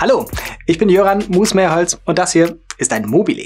Hallo, 0.00 0.24
ich 0.64 0.78
bin 0.78 0.88
Jöran 0.88 1.22
Musmeerholz 1.28 2.00
und 2.06 2.18
das 2.18 2.32
hier 2.32 2.56
ist 2.78 2.90
ein 2.94 3.04
Mobile. 3.06 3.44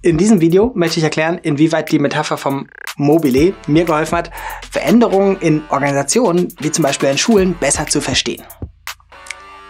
In 0.00 0.16
diesem 0.16 0.40
Video 0.40 0.70
möchte 0.76 1.00
ich 1.00 1.02
erklären, 1.02 1.40
inwieweit 1.42 1.90
die 1.90 1.98
Metapher 1.98 2.36
vom 2.36 2.68
Mobile 2.96 3.52
mir 3.66 3.84
geholfen 3.84 4.18
hat, 4.18 4.30
Veränderungen 4.70 5.36
in 5.40 5.64
Organisationen, 5.68 6.54
wie 6.60 6.70
zum 6.70 6.84
Beispiel 6.84 7.08
in 7.08 7.18
Schulen, 7.18 7.54
besser 7.58 7.88
zu 7.88 8.00
verstehen. 8.00 8.44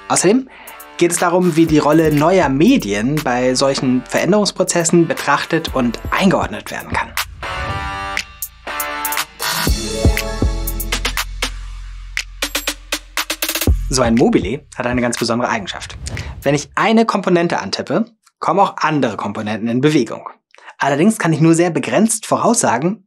Außerdem 0.08 0.50
geht 0.98 1.12
es 1.12 1.18
darum, 1.18 1.56
wie 1.56 1.64
die 1.64 1.78
Rolle 1.78 2.12
neuer 2.14 2.50
Medien 2.50 3.14
bei 3.24 3.54
solchen 3.54 4.04
Veränderungsprozessen 4.04 5.08
betrachtet 5.08 5.74
und 5.74 5.98
eingeordnet 6.10 6.70
werden 6.70 6.92
kann. 6.92 7.14
So 13.92 14.00
ein 14.00 14.14
Mobile 14.14 14.64
hat 14.74 14.86
eine 14.86 15.02
ganz 15.02 15.18
besondere 15.18 15.50
Eigenschaft. 15.50 15.98
Wenn 16.40 16.54
ich 16.54 16.70
eine 16.76 17.04
Komponente 17.04 17.58
antippe, 17.58 18.06
kommen 18.38 18.58
auch 18.58 18.78
andere 18.78 19.18
Komponenten 19.18 19.68
in 19.68 19.82
Bewegung. 19.82 20.30
Allerdings 20.78 21.18
kann 21.18 21.34
ich 21.34 21.42
nur 21.42 21.54
sehr 21.54 21.68
begrenzt 21.68 22.24
voraussagen, 22.24 23.06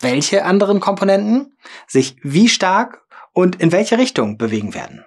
welche 0.00 0.46
anderen 0.46 0.80
Komponenten 0.80 1.58
sich 1.86 2.16
wie 2.22 2.48
stark 2.48 3.02
und 3.34 3.60
in 3.60 3.70
welche 3.70 3.98
Richtung 3.98 4.38
bewegen 4.38 4.72
werden. 4.72 5.04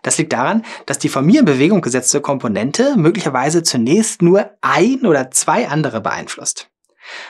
Das 0.00 0.16
liegt 0.16 0.32
daran, 0.32 0.64
dass 0.86 0.98
die 0.98 1.10
von 1.10 1.26
mir 1.26 1.40
in 1.40 1.44
Bewegung 1.44 1.82
gesetzte 1.82 2.22
Komponente 2.22 2.96
möglicherweise 2.96 3.62
zunächst 3.62 4.22
nur 4.22 4.52
ein 4.62 5.04
oder 5.04 5.30
zwei 5.30 5.68
andere 5.68 6.00
beeinflusst. 6.00 6.70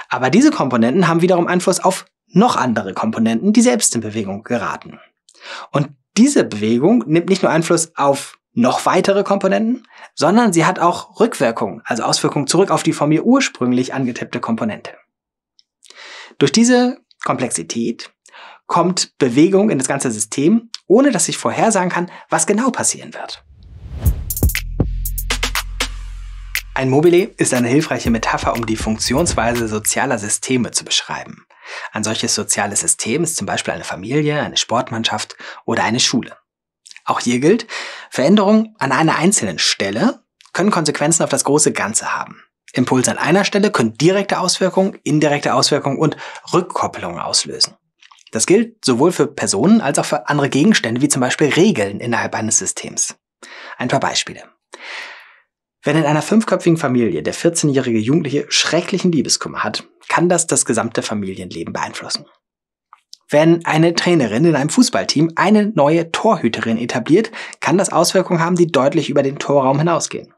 Aber 0.09 0.31
diese 0.31 0.53
Komponenten 0.53 1.09
haben 1.09 1.23
wiederum 1.23 1.49
Einfluss 1.49 1.81
auf 1.81 2.05
noch 2.29 2.55
andere 2.55 2.95
Komponenten, 2.95 3.53
die 3.53 3.63
selbst 3.63 3.97
in 3.97 4.01
Bewegung 4.01 4.45
geraten. 4.45 5.01
Und 5.73 5.89
diese 6.17 6.45
Bewegung 6.45 7.05
nimmt 7.07 7.29
nicht 7.29 7.43
nur 7.43 7.51
Einfluss 7.51 7.93
auf 7.97 8.39
noch 8.55 8.85
weitere 8.85 9.23
Komponenten, 9.25 9.87
sondern 10.15 10.53
sie 10.53 10.67
hat 10.67 10.79
auch 10.79 11.19
Rückwirkungen, 11.21 11.81
also 11.85 12.03
Auswirkungen 12.03 12.47
zurück 12.47 12.71
auf 12.71 12.83
die 12.83 12.93
von 12.93 13.09
mir 13.09 13.25
ursprünglich 13.25 13.95
angetippte 13.95 14.41
Komponente. 14.41 14.93
Durch 16.39 16.53
diese 16.53 16.99
Komplexität 17.25 18.13
kommt 18.67 19.17
Bewegung 19.19 19.71
in 19.71 19.79
das 19.79 19.89
ganze 19.89 20.11
System, 20.11 20.71
ohne 20.87 21.13
dass 21.13 21.29
ich 21.29 21.39
vorhersagen 21.39 21.91
kann, 21.91 22.11
was 22.29 22.47
genau 22.47 22.71
passieren 22.71 23.15
wird. 23.15 23.45
Ein 26.75 26.89
Mobile 26.89 27.25
ist 27.37 27.53
eine 27.53 27.69
hilfreiche 27.69 28.11
Metapher, 28.11 28.55
um 28.55 28.65
die 28.67 28.77
Funktionsweise 28.77 29.69
sozialer 29.69 30.19
Systeme 30.19 30.71
zu 30.71 30.85
beschreiben. 30.85 31.45
Ein 31.93 32.05
solches 32.05 32.35
soziales 32.35 32.81
System 32.81 33.25
ist 33.25 33.37
zum 33.37 33.47
Beispiel 33.47 33.75
eine 33.75 33.85
Familie, 33.85 34.41
eine 34.41 34.57
Sportmannschaft 34.57 35.37
oder 35.65 35.85
eine 35.85 36.01
Schule. 36.01 36.37
Auch 37.05 37.21
hier 37.21 37.41
gilt, 37.41 37.67
Veränderungen 38.11 38.75
an 38.79 38.93
einer 38.93 39.17
einzelnen 39.17 39.59
Stelle 39.59 40.23
können 40.53 40.71
Konsequenzen 40.71 41.23
auf 41.23 41.31
das 41.31 41.45
große 41.45 41.73
Ganze 41.73 42.15
haben. 42.15 42.43
Impulse 42.75 43.11
an 43.11 43.19
einer 43.19 43.45
Stelle 43.45 43.71
können 43.71 43.95
direkte 43.95 44.39
Auswirkungen, 44.39 44.99
indirekte 45.03 45.55
Auswirkungen 45.55 45.99
und 45.99 46.17
Rückkopplungen 46.53 47.21
auslösen. 47.21 47.77
Das 48.31 48.47
gilt 48.47 48.83
sowohl 48.85 49.13
für 49.13 49.27
Personen 49.27 49.81
als 49.83 49.99
auch 49.99 50.07
für 50.07 50.29
andere 50.29 50.49
Gegenstände, 50.49 51.03
wie 51.03 51.09
zum 51.09 51.21
Beispiel 51.21 51.49
Regeln 51.49 52.01
innerhalb 52.01 52.35
eines 52.35 52.59
Systems. 52.59 53.17
Ein 53.77 53.89
paar 53.89 54.01
Beispiele. 54.01 54.45
Wenn 55.83 55.97
in 55.97 56.05
einer 56.05 56.23
fünfköpfigen 56.23 56.77
Familie 56.77 57.23
der 57.23 57.35
14-jährige 57.35 57.99
Jugendliche 57.99 58.47
schrecklichen 58.49 59.11
Liebeskummer 59.11 59.65
hat, 59.65 59.85
kann 60.09 60.29
das 60.29 60.47
das 60.47 60.65
gesamte 60.65 61.03
Familienleben 61.03 61.73
beeinflussen. 61.73 62.27
Wenn 63.29 63.65
eine 63.65 63.95
Trainerin 63.95 64.45
in 64.45 64.55
einem 64.55 64.69
Fußballteam 64.69 65.33
eine 65.37 65.73
neue 65.75 66.13
Torhüterin 66.13 66.79
etabliert, 66.79 67.33
kann 67.61 67.79
das 67.79 67.91
Auswirkungen 67.91 68.41
haben, 68.41 68.57
die 68.57 68.71
deutlich 68.71 69.09
über 69.09 69.23
den 69.23 69.39
Torraum 69.39 69.79
hinausgehen. 69.79 70.33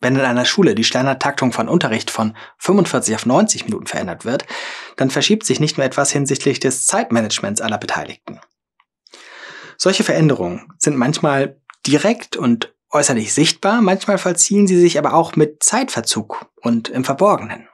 Wenn 0.00 0.16
in 0.16 0.20
einer 0.20 0.44
Schule 0.44 0.74
die 0.74 0.84
Standardtaktung 0.84 1.52
von 1.52 1.68
Unterricht 1.68 2.10
von 2.10 2.36
45 2.58 3.14
auf 3.14 3.24
90 3.24 3.64
Minuten 3.64 3.86
verändert 3.86 4.24
wird, 4.24 4.44
dann 4.96 5.10
verschiebt 5.10 5.46
sich 5.46 5.60
nicht 5.60 5.78
nur 5.78 5.86
etwas 5.86 6.12
hinsichtlich 6.12 6.60
des 6.60 6.86
Zeitmanagements 6.86 7.60
aller 7.60 7.78
Beteiligten. 7.78 8.40
Solche 9.78 10.04
Veränderungen 10.04 10.72
sind 10.78 10.96
manchmal 10.96 11.60
direkt 11.86 12.36
und 12.36 12.71
äußerlich 12.92 13.32
sichtbar, 13.32 13.80
manchmal 13.80 14.18
vollziehen 14.18 14.66
sie 14.66 14.78
sich 14.78 14.98
aber 14.98 15.14
auch 15.14 15.34
mit 15.34 15.62
Zeitverzug 15.62 16.46
und 16.60 16.88
im 16.88 17.04
Verborgenen. 17.04 17.68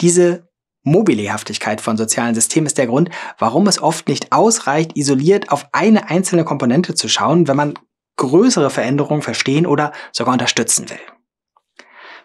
Diese 0.00 0.48
Mobilehaftigkeit 0.82 1.80
von 1.80 1.96
sozialen 1.96 2.34
Systemen 2.34 2.66
ist 2.66 2.78
der 2.78 2.86
Grund, 2.86 3.10
warum 3.38 3.66
es 3.66 3.82
oft 3.82 4.08
nicht 4.08 4.32
ausreicht, 4.32 4.96
isoliert 4.96 5.50
auf 5.50 5.66
eine 5.72 6.10
einzelne 6.10 6.44
Komponente 6.44 6.94
zu 6.94 7.08
schauen, 7.08 7.48
wenn 7.48 7.56
man 7.56 7.74
größere 8.16 8.70
Veränderungen 8.70 9.22
verstehen 9.22 9.66
oder 9.66 9.92
sogar 10.12 10.32
unterstützen 10.32 10.88
will. 10.88 11.00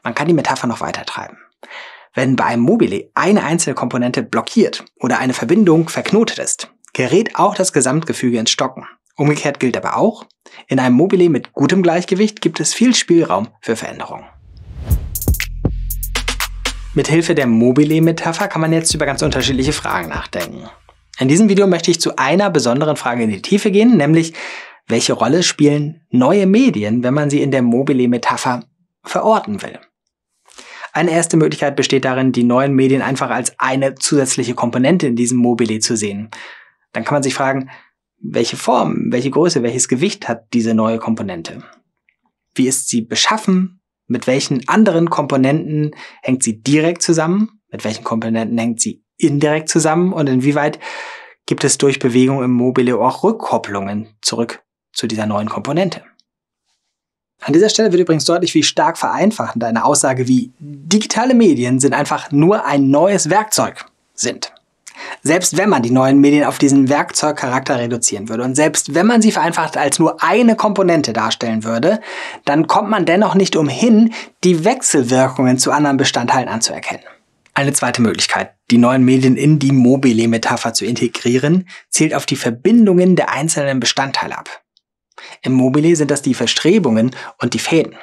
Man 0.03 0.15
kann 0.15 0.27
die 0.27 0.33
Metapher 0.33 0.67
noch 0.67 0.81
weiter 0.81 1.05
treiben. 1.05 1.37
Wenn 2.13 2.35
bei 2.35 2.45
einem 2.45 2.63
Mobile 2.63 3.09
eine 3.13 3.43
einzelne 3.43 3.73
Komponente 3.73 4.21
blockiert 4.21 4.85
oder 4.99 5.19
eine 5.19 5.33
Verbindung 5.33 5.89
verknotet 5.89 6.39
ist, 6.39 6.71
gerät 6.93 7.35
auch 7.37 7.55
das 7.55 7.73
Gesamtgefüge 7.73 8.37
ins 8.37 8.51
Stocken. 8.51 8.85
Umgekehrt 9.15 9.59
gilt 9.59 9.77
aber 9.77 9.97
auch, 9.97 10.25
in 10.67 10.79
einem 10.79 10.95
Mobile 10.95 11.29
mit 11.29 11.53
gutem 11.53 11.83
Gleichgewicht 11.83 12.41
gibt 12.41 12.59
es 12.59 12.73
viel 12.73 12.95
Spielraum 12.95 13.49
für 13.61 13.75
Veränderungen. 13.75 14.25
Mit 16.93 17.07
Hilfe 17.07 17.35
der 17.35 17.47
Mobile-Metapher 17.47 18.47
kann 18.47 18.61
man 18.61 18.73
jetzt 18.73 18.93
über 18.93 19.05
ganz 19.05 19.21
unterschiedliche 19.21 19.73
Fragen 19.73 20.09
nachdenken. 20.09 20.69
In 21.19 21.27
diesem 21.27 21.47
Video 21.49 21.67
möchte 21.67 21.91
ich 21.91 22.01
zu 22.01 22.17
einer 22.17 22.49
besonderen 22.49 22.97
Frage 22.97 23.23
in 23.23 23.29
die 23.29 23.41
Tiefe 23.41 23.71
gehen, 23.71 23.95
nämlich 23.95 24.33
welche 24.87 25.13
Rolle 25.13 25.43
spielen 25.43 26.01
neue 26.09 26.47
Medien, 26.47 27.03
wenn 27.03 27.13
man 27.13 27.29
sie 27.29 27.41
in 27.41 27.51
der 27.51 27.61
Mobile-Metapher 27.61 28.65
verorten 29.03 29.61
will? 29.61 29.79
Eine 30.93 31.11
erste 31.11 31.37
Möglichkeit 31.37 31.77
besteht 31.77 32.03
darin, 32.03 32.33
die 32.33 32.43
neuen 32.43 32.73
Medien 32.73 33.01
einfach 33.01 33.29
als 33.29 33.57
eine 33.57 33.95
zusätzliche 33.95 34.53
Komponente 34.53 35.07
in 35.07 35.15
diesem 35.15 35.37
Mobile 35.37 35.79
zu 35.79 35.95
sehen. 35.95 36.29
Dann 36.91 37.05
kann 37.05 37.15
man 37.15 37.23
sich 37.23 37.33
fragen, 37.33 37.69
welche 38.21 38.57
Form, 38.57 39.11
welche 39.11 39.31
Größe, 39.31 39.63
welches 39.63 39.87
Gewicht 39.87 40.27
hat 40.27 40.53
diese 40.53 40.73
neue 40.73 40.99
Komponente? 40.99 41.63
Wie 42.53 42.67
ist 42.67 42.89
sie 42.89 43.01
beschaffen? 43.01 43.81
Mit 44.07 44.27
welchen 44.27 44.67
anderen 44.67 45.09
Komponenten 45.09 45.95
hängt 46.21 46.43
sie 46.43 46.61
direkt 46.61 47.01
zusammen? 47.01 47.61
Mit 47.71 47.83
welchen 47.83 48.03
Komponenten 48.03 48.57
hängt 48.57 48.81
sie 48.81 49.03
indirekt 49.17 49.69
zusammen? 49.69 50.13
Und 50.13 50.27
inwieweit 50.27 50.79
gibt 51.45 51.63
es 51.63 51.77
durch 51.77 51.99
Bewegung 51.99 52.43
im 52.43 52.51
Mobile 52.51 52.97
auch 52.97 53.23
Rückkopplungen 53.23 54.09
zurück 54.21 54.63
zu 54.93 55.07
dieser 55.07 55.25
neuen 55.25 55.49
Komponente? 55.49 56.03
An 57.43 57.53
dieser 57.53 57.69
Stelle 57.69 57.91
wird 57.91 58.01
übrigens 58.01 58.25
deutlich, 58.25 58.53
wie 58.53 58.63
stark 58.63 58.97
vereinfachend 58.97 59.63
eine 59.63 59.83
Aussage 59.83 60.27
wie 60.27 60.51
digitale 60.59 61.33
Medien 61.33 61.79
sind 61.79 61.93
einfach 61.93 62.31
nur 62.31 62.65
ein 62.65 62.89
neues 62.91 63.29
Werkzeug 63.29 63.85
sind. 64.13 64.53
Selbst 65.23 65.55
wenn 65.55 65.69
man 65.69 65.83
die 65.83 65.91
neuen 65.91 66.19
Medien 66.19 66.45
auf 66.45 66.57
diesen 66.57 66.89
Werkzeugcharakter 66.89 67.77
reduzieren 67.77 68.27
würde 68.27 68.43
und 68.43 68.55
selbst 68.55 68.95
wenn 68.95 69.05
man 69.05 69.21
sie 69.21 69.31
vereinfacht 69.31 69.77
als 69.77 69.99
nur 69.99 70.23
eine 70.23 70.55
Komponente 70.55 71.13
darstellen 71.13 71.63
würde, 71.63 71.99
dann 72.43 72.65
kommt 72.65 72.89
man 72.89 73.05
dennoch 73.05 73.35
nicht 73.35 73.55
umhin, 73.55 74.13
die 74.43 74.65
Wechselwirkungen 74.65 75.59
zu 75.59 75.71
anderen 75.71 75.97
Bestandteilen 75.97 76.49
anzuerkennen. 76.49 77.03
Eine 77.53 77.73
zweite 77.73 78.01
Möglichkeit, 78.01 78.55
die 78.71 78.79
neuen 78.79 79.03
Medien 79.03 79.37
in 79.37 79.59
die 79.59 79.73
Mobile-Metapher 79.73 80.73
zu 80.73 80.85
integrieren, 80.85 81.67
zielt 81.89 82.15
auf 82.15 82.25
die 82.25 82.37
Verbindungen 82.37 83.15
der 83.15 83.31
einzelnen 83.31 83.79
Bestandteile 83.79 84.37
ab. 84.37 84.63
Im 85.43 85.51
Mobile 85.51 85.95
sind 85.95 86.09
das 86.09 86.23
die 86.23 86.33
Verstrebungen 86.33 87.11
und 87.39 87.53
die 87.53 87.59
Fäden. 87.59 87.95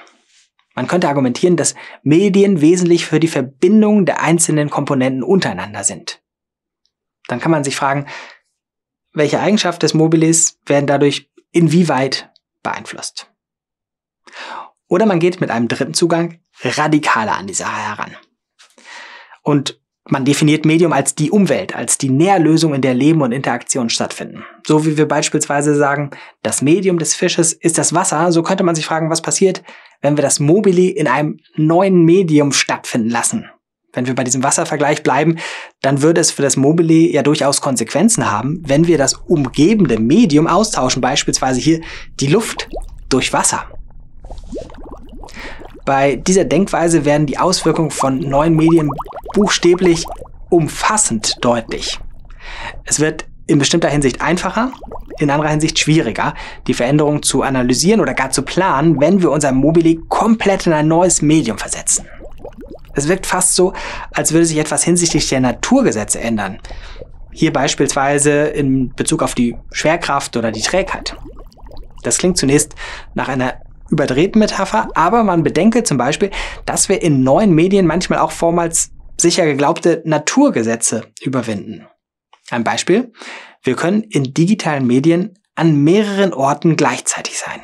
Man 0.76 0.86
könnte 0.86 1.08
argumentieren, 1.08 1.56
dass 1.56 1.74
Medien 2.04 2.60
wesentlich 2.60 3.06
für 3.06 3.18
die 3.18 3.26
Verbindung 3.26 4.06
der 4.06 4.22
einzelnen 4.22 4.70
Komponenten 4.70 5.24
untereinander 5.24 5.82
sind 5.82 6.20
dann 7.28 7.40
kann 7.40 7.52
man 7.52 7.62
sich 7.62 7.76
fragen, 7.76 8.06
welche 9.12 9.40
Eigenschaften 9.40 9.80
des 9.80 9.94
Mobilis 9.94 10.58
werden 10.66 10.86
dadurch 10.86 11.30
inwieweit 11.52 12.30
beeinflusst. 12.62 13.30
Oder 14.88 15.06
man 15.06 15.20
geht 15.20 15.40
mit 15.40 15.50
einem 15.50 15.68
dritten 15.68 15.94
Zugang 15.94 16.40
radikaler 16.62 17.36
an 17.36 17.46
die 17.46 17.54
Sache 17.54 17.76
heran. 17.76 18.16
Und 19.42 19.80
man 20.10 20.24
definiert 20.24 20.64
Medium 20.64 20.94
als 20.94 21.14
die 21.14 21.30
Umwelt, 21.30 21.76
als 21.76 21.98
die 21.98 22.08
Nährlösung, 22.08 22.72
in 22.72 22.80
der 22.80 22.94
Leben 22.94 23.20
und 23.20 23.32
Interaktion 23.32 23.90
stattfinden. 23.90 24.42
So 24.66 24.86
wie 24.86 24.96
wir 24.96 25.06
beispielsweise 25.06 25.74
sagen, 25.74 26.10
das 26.42 26.62
Medium 26.62 26.98
des 26.98 27.14
Fisches 27.14 27.52
ist 27.52 27.76
das 27.76 27.92
Wasser, 27.92 28.32
so 28.32 28.42
könnte 28.42 28.64
man 28.64 28.74
sich 28.74 28.86
fragen, 28.86 29.10
was 29.10 29.20
passiert, 29.20 29.62
wenn 30.00 30.16
wir 30.16 30.22
das 30.22 30.40
Mobili 30.40 30.88
in 30.88 31.08
einem 31.08 31.40
neuen 31.56 32.04
Medium 32.04 32.52
stattfinden 32.52 33.10
lassen. 33.10 33.50
Wenn 33.92 34.06
wir 34.06 34.14
bei 34.14 34.24
diesem 34.24 34.42
Wasservergleich 34.42 35.02
bleiben, 35.02 35.38
dann 35.80 36.02
würde 36.02 36.20
es 36.20 36.30
für 36.30 36.42
das 36.42 36.56
Mobile 36.56 37.10
ja 37.10 37.22
durchaus 37.22 37.60
Konsequenzen 37.60 38.30
haben, 38.30 38.62
wenn 38.66 38.86
wir 38.86 38.98
das 38.98 39.14
umgebende 39.14 39.98
Medium 39.98 40.46
austauschen, 40.46 41.00
beispielsweise 41.00 41.60
hier 41.60 41.80
die 42.20 42.26
Luft 42.26 42.68
durch 43.08 43.32
Wasser. 43.32 43.64
Bei 45.86 46.16
dieser 46.16 46.44
Denkweise 46.44 47.06
werden 47.06 47.26
die 47.26 47.38
Auswirkungen 47.38 47.90
von 47.90 48.18
neuen 48.18 48.54
Medien 48.54 48.90
buchstäblich 49.32 50.04
umfassend 50.50 51.36
deutlich. 51.40 51.98
Es 52.84 53.00
wird 53.00 53.26
in 53.46 53.58
bestimmter 53.58 53.88
Hinsicht 53.88 54.20
einfacher, 54.20 54.72
in 55.18 55.30
anderer 55.30 55.48
Hinsicht 55.48 55.78
schwieriger, 55.78 56.34
die 56.66 56.74
Veränderungen 56.74 57.22
zu 57.22 57.42
analysieren 57.42 58.00
oder 58.00 58.12
gar 58.12 58.30
zu 58.30 58.42
planen, 58.42 59.00
wenn 59.00 59.22
wir 59.22 59.30
unser 59.30 59.52
Mobile 59.52 59.96
komplett 60.08 60.66
in 60.66 60.74
ein 60.74 60.88
neues 60.88 61.22
Medium 61.22 61.56
versetzen. 61.56 62.06
Es 62.98 63.08
wirkt 63.08 63.26
fast 63.26 63.54
so, 63.54 63.72
als 64.12 64.32
würde 64.32 64.44
sich 64.44 64.58
etwas 64.58 64.84
hinsichtlich 64.84 65.28
der 65.28 65.40
Naturgesetze 65.40 66.20
ändern. 66.20 66.58
Hier 67.32 67.52
beispielsweise 67.52 68.48
in 68.48 68.94
Bezug 68.94 69.22
auf 69.22 69.34
die 69.34 69.56
Schwerkraft 69.72 70.36
oder 70.36 70.50
die 70.50 70.62
Trägheit. 70.62 71.16
Das 72.02 72.18
klingt 72.18 72.36
zunächst 72.38 72.74
nach 73.14 73.28
einer 73.28 73.60
überdrehten 73.90 74.38
Metapher, 74.38 74.88
aber 74.94 75.22
man 75.22 75.42
bedenke 75.42 75.82
zum 75.82 75.96
Beispiel, 75.96 76.30
dass 76.66 76.88
wir 76.88 77.02
in 77.02 77.22
neuen 77.22 77.54
Medien 77.54 77.86
manchmal 77.86 78.18
auch 78.18 78.32
vormals 78.32 78.90
sicher 79.16 79.46
geglaubte 79.46 80.02
Naturgesetze 80.04 81.04
überwinden. 81.22 81.86
Ein 82.50 82.64
Beispiel. 82.64 83.12
Wir 83.62 83.76
können 83.76 84.02
in 84.02 84.34
digitalen 84.34 84.86
Medien 84.86 85.38
an 85.54 85.82
mehreren 85.82 86.32
Orten 86.32 86.76
gleichzeitig 86.76 87.38
sein. 87.38 87.60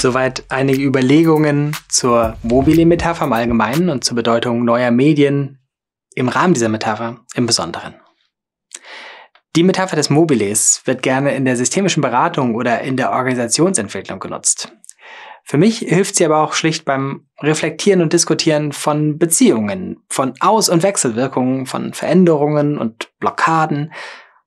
Soweit 0.00 0.44
einige 0.48 0.82
Überlegungen 0.82 1.76
zur 1.90 2.38
Mobile-Metapher 2.42 3.26
im 3.26 3.34
Allgemeinen 3.34 3.90
und 3.90 4.02
zur 4.02 4.14
Bedeutung 4.14 4.64
neuer 4.64 4.90
Medien 4.90 5.58
im 6.14 6.30
Rahmen 6.30 6.54
dieser 6.54 6.70
Metapher 6.70 7.20
im 7.34 7.44
Besonderen. 7.44 7.96
Die 9.56 9.62
Metapher 9.62 9.96
des 9.96 10.08
Mobiles 10.08 10.80
wird 10.86 11.02
gerne 11.02 11.34
in 11.34 11.44
der 11.44 11.54
systemischen 11.54 12.00
Beratung 12.00 12.54
oder 12.54 12.80
in 12.80 12.96
der 12.96 13.10
Organisationsentwicklung 13.10 14.20
genutzt. 14.20 14.72
Für 15.44 15.58
mich 15.58 15.80
hilft 15.80 16.16
sie 16.16 16.24
aber 16.24 16.38
auch 16.38 16.54
schlicht 16.54 16.86
beim 16.86 17.26
Reflektieren 17.42 18.00
und 18.00 18.14
Diskutieren 18.14 18.72
von 18.72 19.18
Beziehungen, 19.18 20.02
von 20.08 20.32
Aus- 20.40 20.70
und 20.70 20.82
Wechselwirkungen, 20.82 21.66
von 21.66 21.92
Veränderungen 21.92 22.78
und 22.78 23.10
Blockaden, 23.18 23.92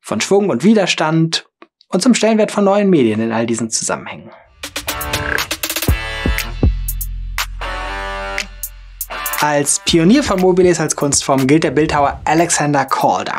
von 0.01 0.19
Schwung 0.19 0.49
und 0.49 0.63
Widerstand 0.63 1.47
und 1.89 2.01
zum 2.01 2.15
Stellenwert 2.15 2.49
von 2.49 2.63
neuen 2.65 2.89
Medien 2.89 3.21
in 3.21 3.31
all 3.31 3.45
diesen 3.45 3.69
Zusammenhängen. 3.69 4.31
Als 9.43 9.81
Pionier 9.83 10.23
von 10.23 10.39
Mobiles 10.39 10.79
als 10.79 10.95
Kunstform 10.95 11.47
gilt 11.47 11.65
der 11.65 11.71
Bildhauer 11.71 12.21
Alexander 12.23 12.85
Calder. 12.85 13.35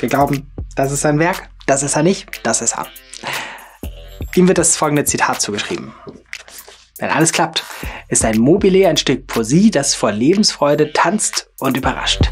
Wir 0.00 0.08
glauben, 0.08 0.50
das 0.74 0.90
ist 0.90 1.02
sein 1.02 1.20
Werk, 1.20 1.48
das 1.64 1.84
ist 1.84 1.94
er 1.94 2.02
nicht, 2.02 2.40
das 2.42 2.60
ist 2.60 2.74
er. 2.74 2.88
Ihm 4.34 4.48
wird 4.48 4.58
das 4.58 4.76
folgende 4.76 5.04
Zitat 5.04 5.40
zugeschrieben. 5.40 5.94
Wenn 6.98 7.10
alles 7.10 7.30
klappt, 7.30 7.62
ist 8.08 8.24
ein 8.24 8.38
Mobile 8.38 8.88
ein 8.88 8.96
Stück 8.96 9.28
Poesie, 9.28 9.70
das 9.70 9.94
vor 9.94 10.10
Lebensfreude 10.10 10.92
tanzt 10.92 11.48
und 11.60 11.76
überrascht. 11.76 12.28